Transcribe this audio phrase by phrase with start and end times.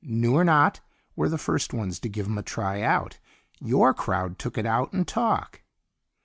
[0.03, 0.79] "New or not,
[1.15, 3.19] we're the first ones to give 'em a try out.
[3.59, 5.61] Your crowd took it out in talk."